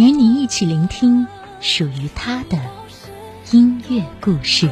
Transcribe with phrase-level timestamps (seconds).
[0.00, 1.26] 与你一起聆听
[1.60, 2.58] 属于他的
[3.52, 4.66] 音乐故事。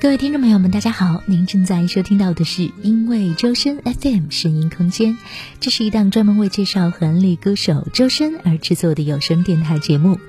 [0.00, 1.24] 各位听众朋友们，大家好！
[1.26, 5.18] 您正在收听到的是因为周深 FM 声音空间，
[5.58, 10.20] 这是一档专门为介绍韩立歌手周深而制作的有声电台节目。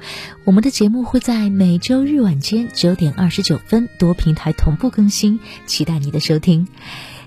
[0.43, 6.67] 我们的节目会在每周日晚间九点二十九分多平台同步更新，期待你的收听。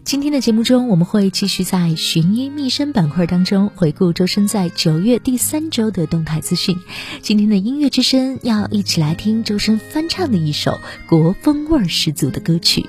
[0.04, 6.76] 今天的节目中，我们会继续在寻音觅声板块当中回顾周深在九月第三周的动态资讯。
[7.22, 12.84] 今天的音乐之声要一起来听周深翻唱的一首国风味十足的歌曲。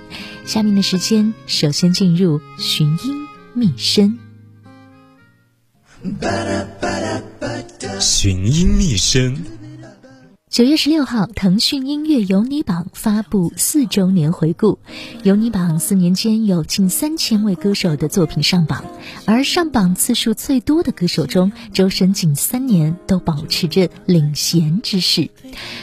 [0.45, 4.17] 下面的时间，首先进入寻音觅声。
[7.99, 9.37] 寻音觅声。
[10.53, 14.77] 九月十六号，腾讯音乐有你榜发布四周年回顾。
[15.23, 18.85] 有你榜四年间有近三千位歌手的作品上榜，
[19.25, 25.31] 而上榜次数最多的歌手中，周深近三年都保持着领衔之势。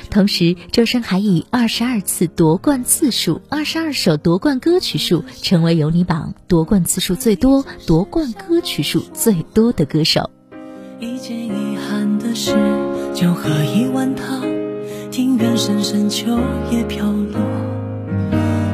[0.08, 10.30] 同时，周深还以二十二次夺冠次数、二十二首夺冠歌曲数，成为有你榜夺冠次数最多、夺冠歌曲数最多的歌手。
[11.00, 12.52] 一件遗憾的事，
[13.16, 14.49] 就喝一碗汤。
[15.10, 16.38] 庭院深深，秋
[16.70, 17.40] 叶飘落。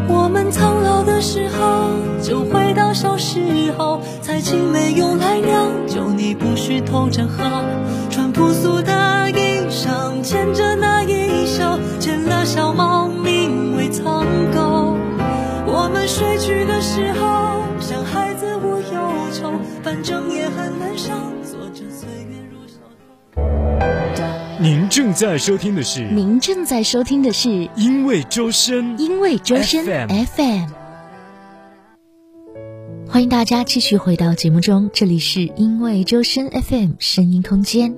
[0.07, 1.89] 我们苍老的时候，
[2.23, 4.03] 就回到小时候。
[4.21, 7.43] 采青梅用来酿酒，你不许偷着喝。
[8.11, 10.96] 穿朴素的衣裳，牵着那
[24.59, 30.71] 您正在收听的是，您正在收听的是，因为周深，因为周深 FM。
[33.07, 37.95] 欢迎大家继续回到节目中，这里是因为周深 FM 声音空间。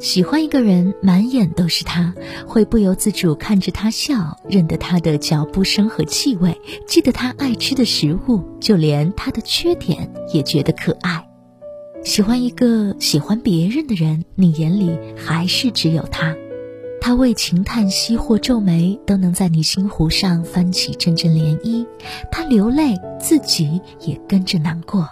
[0.00, 2.12] 喜欢一个人，满眼都是他，
[2.48, 11.28] 会不由自主看着他笑，认得他的脚步声和气味，记得他爱吃的食物，就连他的缺点也觉得可爱。
[12.04, 16.34] 喜欢一个喜欢别人的人，你眼里还是只有他。
[17.00, 21.86] 他为情叹息或皱眉，都能在你心湖上翻起阵阵涟漪。
[22.30, 25.08] 他流泪，自己也跟着难过。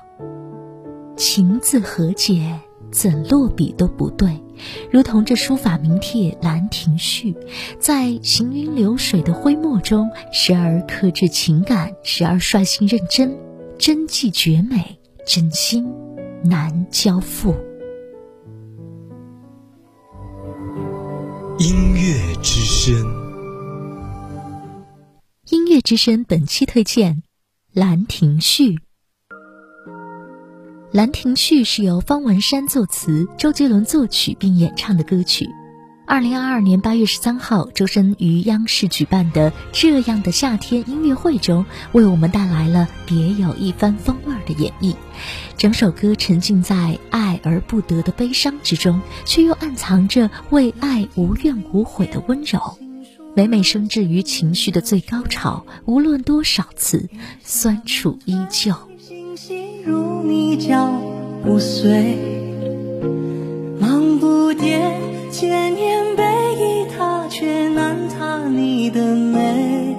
[1.16, 2.58] 情字和解，
[2.90, 4.42] 怎落笔都不对，
[4.90, 7.32] 如同这书法名帖《兰亭序》，
[7.78, 13.36] 在行云流水的挥墨中，时而克制情感，时而率性认真，
[13.78, 15.92] 真迹绝美，真心。
[16.42, 17.54] 难交付。
[21.58, 22.94] 音乐之声，
[25.50, 27.16] 音乐之声本期推荐
[27.74, 28.70] 《兰亭序》。
[30.92, 35.46] 《兰亭序》是由方文山作词，周杰伦作曲并演唱的歌曲。
[36.10, 44.96] 二零二二年八月十三号，周深于央视举办的《这样的夏天》音乐会中，为我们带来了别有一番风味的演绎。
[45.56, 52.58] 整首歌沉浸在爱而不得的悲伤之中，却又暗藏着为爱无怨无悔的温柔。
[53.36, 57.08] 每每升至于情绪的最高潮，无论多少次，
[57.44, 58.74] 酸楚依旧。
[63.78, 64.98] 忙不迭。
[65.32, 65.99] 千年背倚他，却难他
[68.50, 69.96] 你的美。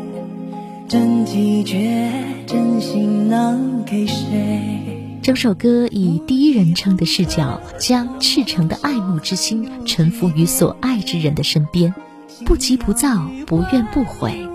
[0.88, 2.12] 真迹绝，
[2.46, 5.18] 真心能给谁？
[5.22, 11.94] 整首歌以第一人称的视角，将赤诚的爱慕之心臣服于所爱之人的身边。
[12.46, 14.48] 不急不躁，不怨不悔。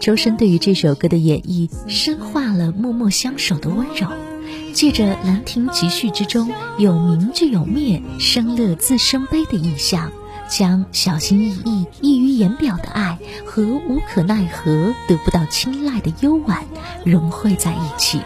[0.00, 4.06] 周深对于这首歌的演绎，深化了默默相守的温柔，
[4.72, 10.12] 借着《兰亭集序》之中有明就有灭、生乐自生悲的意象，
[10.52, 16.62] 将小心翼翼、溢于言表的爱和无可奈何、得不到青睐的幽婉
[17.06, 18.20] 融汇在一起。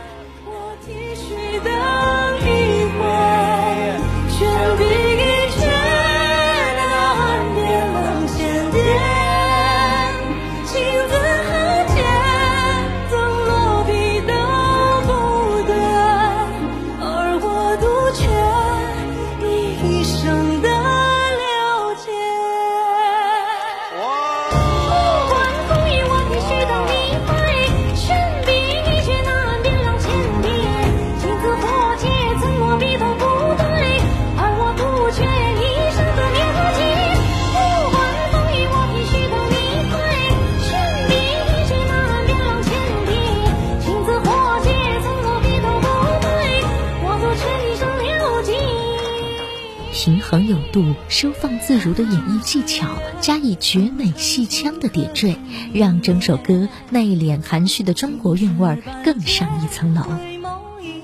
[50.77, 55.39] 度、收放自如的演绎技巧，加以绝美戏腔的点缀，
[55.73, 60.03] 让整首歌内敛含蓄的中国韵味更上一层楼。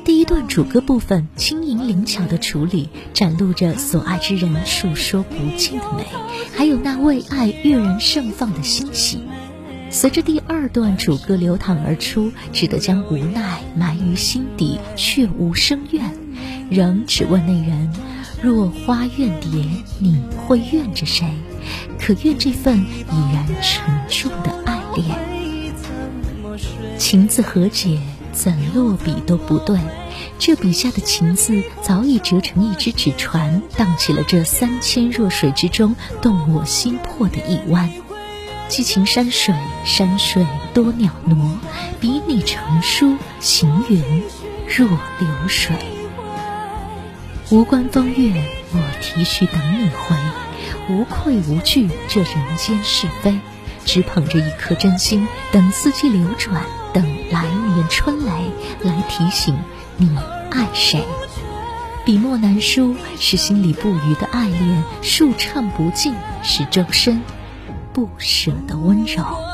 [0.04, 6.04] 第一段主歌部分轻盈灵巧的处理，展露着所爱之人述说不尽的美，
[6.54, 9.22] 还有那为爱跃然盛放的欣喜。
[9.88, 16.12] 随着第二段主歌流淌而出，只得将无奈埋于心底，却无声怨，
[16.68, 17.90] 仍只问那人。
[18.42, 19.64] 若花怨蝶，
[20.00, 21.28] 你会怨着谁？
[21.96, 25.16] 可愿这份已然沉重的爱恋？
[26.98, 28.00] 情字和解，
[28.32, 29.78] 怎落笔都不对。
[30.40, 37.92] 这笔下的情字早已折成一只纸船，荡起了这三千弱水之中动我心魄的一湾。
[38.68, 39.54] 寄情山水，
[39.84, 41.58] 山水多袅挪，
[42.00, 44.02] 比你成书，行云
[44.66, 45.76] 若流水。
[47.52, 48.32] 无关风月，
[48.72, 50.16] 我提序等你回。
[50.88, 53.38] 无愧无惧这人间是非，
[53.84, 56.64] 只捧着一颗真心，等四季流转，
[56.94, 57.44] 等来
[57.74, 58.30] 年春雷
[58.80, 59.54] 来提醒
[59.98, 60.16] 你
[60.50, 61.04] 爱谁。
[62.06, 67.20] 笔墨难书，是心里不渝的爱恋；数唱不尽，是周身
[67.92, 69.51] 不舍的温柔。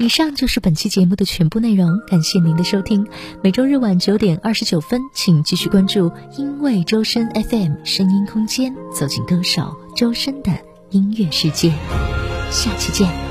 [0.00, 3.06] 以上就是本期节目的全部内容，感谢您的收听。
[3.42, 10.50] 每周日晚九点二十九分，请继续关注因为周深 FM 声音空间，走进歌手周深的
[10.88, 11.70] 音乐世界。
[12.50, 13.29] 下期见。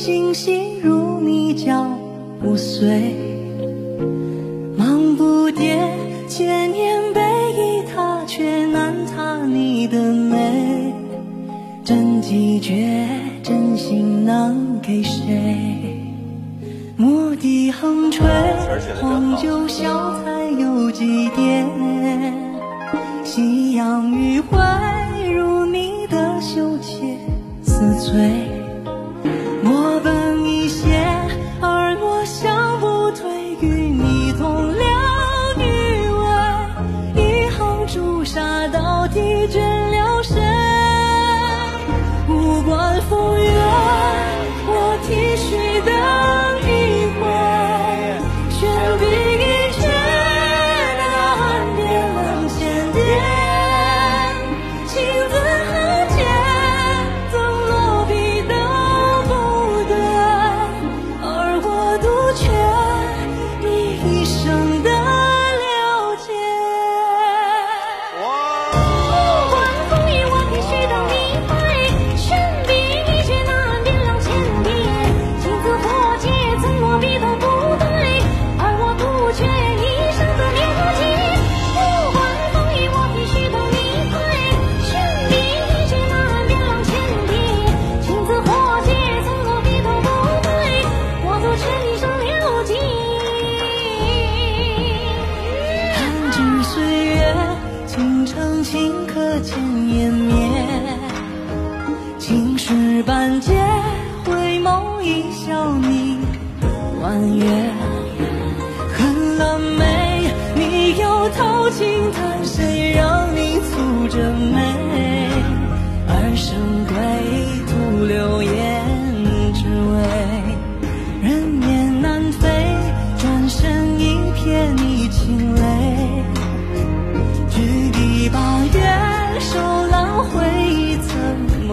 [0.00, 1.86] 星，星如你脚
[2.40, 3.14] 步碎。
[4.74, 5.76] 忙不迭，
[6.26, 7.20] 千年碑
[7.52, 10.94] 已踏，却难踏你的美。
[11.84, 13.06] 真迹绝，
[13.42, 16.02] 真心能给谁？
[16.96, 18.26] 墨滴横吹，
[19.02, 21.68] 黄酒小菜有几点？
[23.22, 24.56] 夕阳余晖，
[25.30, 27.18] 如你的羞怯。
[27.62, 28.49] 似醉，
[37.92, 40.40] 朱砂到底倦了谁？
[42.28, 43.59] 无关风雨，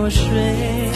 [0.09, 0.87] 睡。